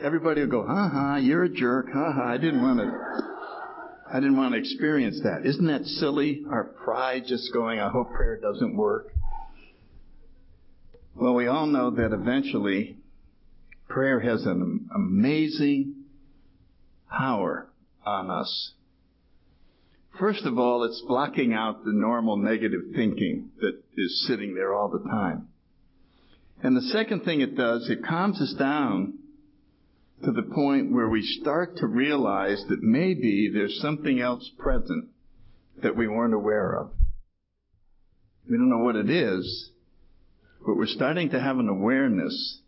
[0.00, 3.33] Everybody will go, ha ha, you're a jerk, ha ha, I didn't want to.
[4.14, 5.44] I didn't want to experience that.
[5.44, 6.44] Isn't that silly?
[6.48, 9.08] Our pride just going, I hope prayer doesn't work.
[11.16, 12.96] Well, we all know that eventually
[13.88, 16.04] prayer has an amazing
[17.10, 17.66] power
[18.06, 18.74] on us.
[20.16, 24.90] First of all, it's blocking out the normal negative thinking that is sitting there all
[24.90, 25.48] the time.
[26.62, 29.18] And the second thing it does, it calms us down
[30.22, 35.08] to the point where we start to realize that maybe there's something else present
[35.82, 36.90] that we weren't aware of.
[38.48, 39.70] We don't know what it is,
[40.64, 42.60] but we're starting to have an awareness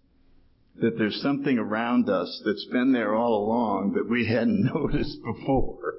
[0.81, 5.95] that there's something around us that's been there all along that we hadn't noticed before.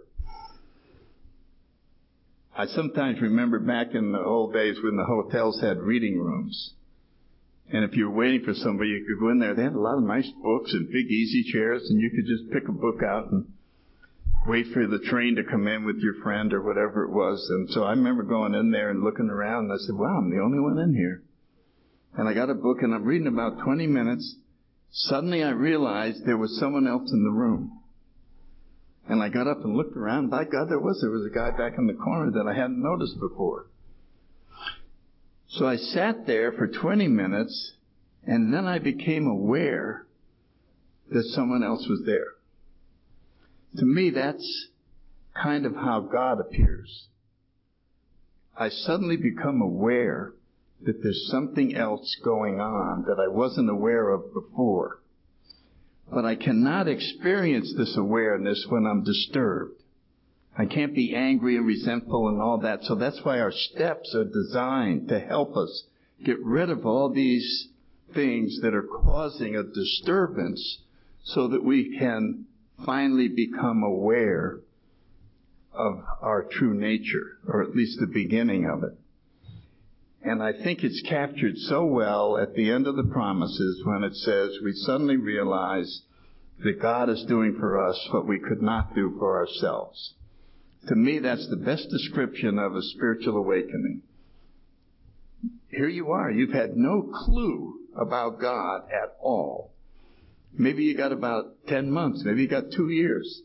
[2.56, 6.74] I sometimes remember back in the old days when the hotels had reading rooms.
[7.72, 9.54] And if you were waiting for somebody, you could go in there.
[9.54, 12.50] They had a lot of nice books and big easy chairs, and you could just
[12.52, 13.46] pick a book out and
[14.48, 17.46] wait for the train to come in with your friend or whatever it was.
[17.50, 20.30] And so I remember going in there and looking around, and I said, wow, I'm
[20.30, 21.24] the only one in here.
[22.18, 24.38] And I got a book, and I'm reading about 20 minutes.
[24.92, 27.82] Suddenly I realized there was someone else in the room.
[29.10, 30.30] And I got up and looked around.
[30.30, 31.00] By God, there was.
[31.02, 33.68] There was a guy back in the corner that I hadn't noticed before.
[35.50, 37.74] So I sat there for 20 minutes
[38.26, 40.06] and then I became aware
[41.10, 42.34] that someone else was there.
[43.78, 44.68] To me, that's
[45.42, 47.08] kind of how God appears.
[48.58, 50.34] I suddenly become aware
[50.82, 55.00] that there's something else going on that I wasn't aware of before.
[56.12, 59.82] But I cannot experience this awareness when I'm disturbed.
[60.60, 62.84] I can't be angry and resentful and all that.
[62.84, 65.84] So that's why our steps are designed to help us
[66.26, 67.68] get rid of all these
[68.16, 70.80] things that are causing a disturbance
[71.24, 72.46] so that we can
[72.86, 74.60] finally become aware
[75.74, 78.98] of our true nature, or at least the beginning of it.
[80.24, 84.16] And I think it's captured so well at the end of the promises when it
[84.16, 86.02] says we suddenly realize
[86.64, 90.16] that God is doing for us what we could not do for ourselves.
[90.88, 94.04] To me, that's the best description of a spiritual awakening.
[95.70, 96.32] Here you are.
[96.32, 99.74] You've had no clue about God at all.
[100.54, 102.24] Maybe you got about 10 months.
[102.24, 103.42] Maybe you got two years.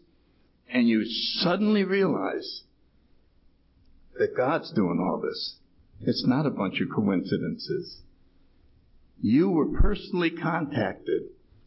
[0.72, 1.04] And you
[1.40, 2.62] suddenly realize
[4.18, 5.56] that God's doing all this.
[6.00, 8.00] It's not a bunch of coincidences.
[9.20, 11.22] You were personally contacted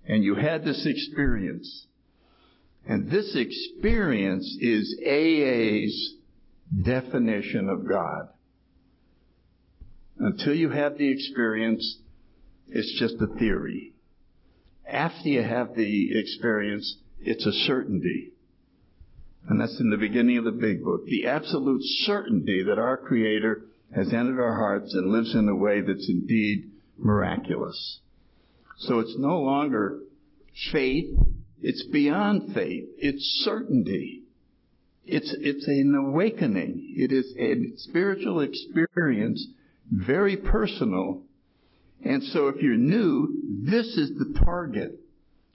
[0.08, 1.88] and you had this experience
[2.88, 6.16] and this experience is AA's
[6.84, 8.30] definition of God.
[10.18, 12.00] Until you have the experience,
[12.68, 13.94] it's just a theory.
[14.88, 18.32] After you have the experience, it's a certainty.
[19.48, 21.06] And that's in the beginning of the big book.
[21.06, 23.62] The absolute certainty that our Creator
[23.96, 28.00] has entered our hearts and lives in a way that's indeed miraculous.
[28.78, 30.00] So it's no longer
[30.72, 31.18] faith,
[31.68, 34.22] it's beyond faith, it's certainty.
[35.04, 36.94] It's, it's an awakening.
[36.96, 39.48] It is a spiritual experience,
[39.92, 41.24] very personal.
[42.04, 45.00] And so if you're new, this is the target.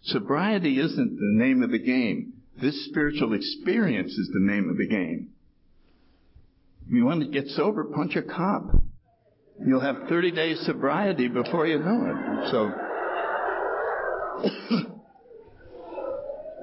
[0.02, 2.32] Sobriety isn't the name of the game.
[2.60, 5.28] This spiritual experience is the name of the game.
[6.88, 8.64] If you want to get sober, punch a cop.
[9.64, 12.50] You'll have 30 days sobriety before you know it.
[12.50, 12.72] So,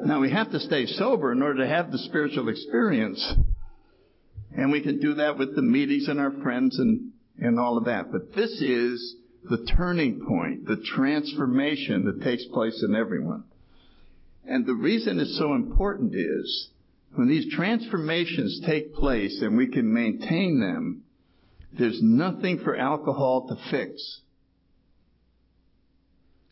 [0.03, 3.33] now we have to stay sober in order to have the spiritual experience.
[4.55, 7.85] And we can do that with the meetings and our friends and, and all of
[7.85, 8.11] that.
[8.11, 13.43] But this is the turning point, the transformation that takes place in everyone.
[14.45, 16.69] And the reason it's so important is
[17.15, 21.03] when these transformations take place and we can maintain them,
[21.77, 24.21] there's nothing for alcohol to fix.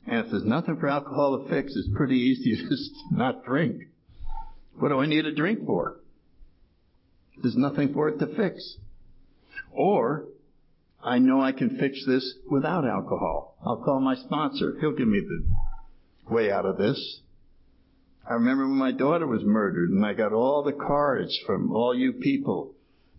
[0.08, 3.84] And if there's nothing for alcohol to fix, it's pretty easy to just not drink.
[4.78, 5.98] What do I need a drink for?
[7.42, 8.78] There's nothing for it to fix.
[9.72, 10.26] Or,
[11.04, 13.58] I know I can fix this without alcohol.
[13.66, 14.78] I'll call my sponsor.
[14.80, 17.20] He'll give me the way out of this.
[18.28, 21.94] I remember when my daughter was murdered and I got all the cards from all
[21.94, 22.74] you people.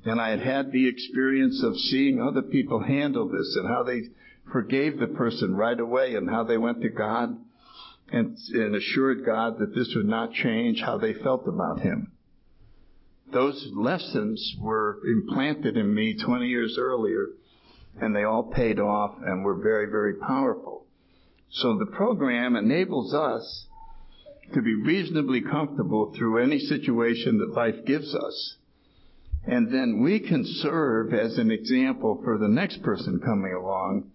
[0.04, 4.02] And I had had the experience of seeing other people handle this and how they
[4.52, 7.36] forgave the person right away and how they went to God
[8.12, 12.12] and, and assured God that this would not change how they felt about Him.
[13.32, 17.28] Those lessons were implanted in me 20 years earlier
[18.00, 20.86] and they all paid off and were very, very powerful.
[21.50, 23.66] So the program enables us
[24.54, 28.56] to be reasonably comfortable through any situation that life gives us.
[29.44, 34.10] And then we can serve as an example for the next person coming along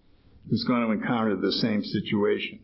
[0.48, 2.60] who's going to encounter the same situation.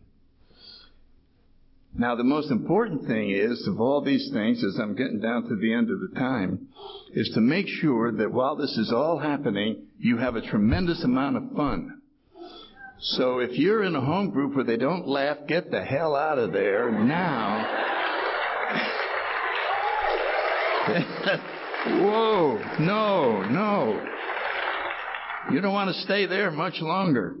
[1.97, 5.55] Now, the most important thing is, of all these things, as I'm getting down to
[5.55, 6.67] the end of the time,
[7.13, 11.37] is to make sure that while this is all happening, you have a tremendous amount
[11.37, 12.01] of fun.
[13.01, 16.37] So if you're in a home group where they don't laugh, get the hell out
[16.37, 17.85] of there now.
[21.85, 24.05] Whoa, no, no.
[25.51, 27.35] You don't want to stay there much longer.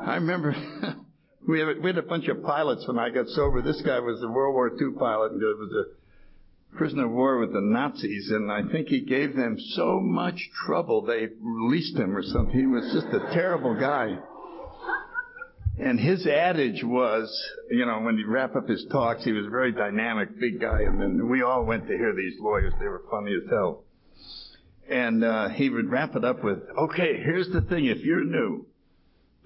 [0.00, 0.54] I remember
[1.48, 3.62] we, had, a bunch of pilots when I got sober.
[3.62, 7.52] This guy was a World War II pilot and was a prisoner of war with
[7.52, 12.22] the Nazis, and I think he gave them so much trouble they released him or
[12.22, 12.58] something.
[12.58, 14.18] He was just a terrible guy.
[15.78, 17.28] And his adage was,
[17.70, 20.82] you know, when he'd wrap up his talks, he was a very dynamic, big guy,
[20.82, 22.72] and then we all went to hear these lawyers.
[22.80, 23.84] They were funny as hell.
[24.88, 27.86] And uh, he would wrap it up with, okay, here's the thing.
[27.86, 28.66] If you're new,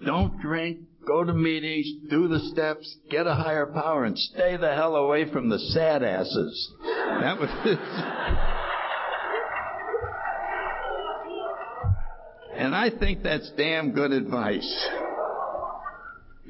[0.05, 4.74] don't drink, go to meetings, do the steps, get a higher power, and stay the
[4.74, 6.72] hell away from the sad asses.
[7.20, 7.76] That was his.
[12.57, 14.88] and I think that's damn good advice.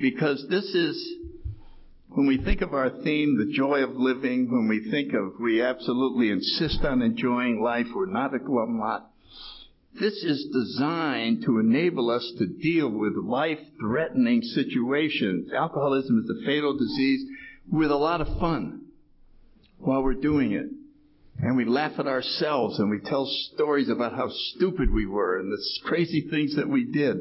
[0.01, 1.15] Because this is,
[2.09, 5.63] when we think of our theme, the joy of living, when we think of, we
[5.63, 9.11] absolutely insist on enjoying life, we're not a glum lot.
[9.99, 15.53] This is designed to enable us to deal with life-threatening situations.
[15.53, 17.25] Alcoholism is a fatal disease
[17.71, 18.87] with a lot of fun
[19.79, 20.67] while we're doing it.
[21.39, 25.51] And we laugh at ourselves and we tell stories about how stupid we were and
[25.51, 27.17] the crazy things that we did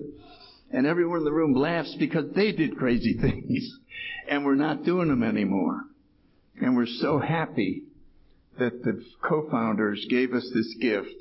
[0.71, 3.79] and everyone in the room laughs because they did crazy things
[4.27, 5.81] and we're not doing them anymore.
[6.61, 7.83] And we're so happy
[8.59, 11.15] that the co-founders gave us this gift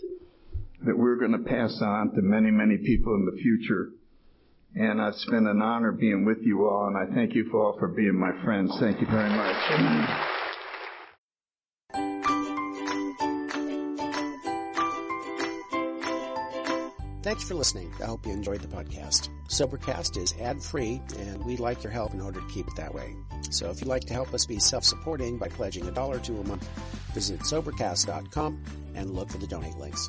[0.85, 3.91] that we're going to pass on to many, many people in the future.
[4.75, 7.89] And it's been an honor being with you all, and I thank you all for
[7.89, 8.77] being my friends.
[8.79, 9.57] Thank you very much.
[17.29, 17.93] Thanks for listening.
[18.01, 19.29] I hope you enjoyed the podcast.
[19.49, 22.95] Sobercast is ad free, and we'd like your help in order to keep it that
[22.95, 23.15] way.
[23.51, 26.41] So if you'd like to help us be self supporting by pledging a dollar to
[26.41, 26.67] a month,
[27.13, 28.63] visit Sobercast.com
[28.95, 30.09] and look for the donate links.